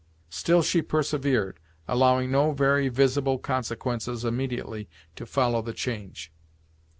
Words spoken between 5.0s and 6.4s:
to follow the change.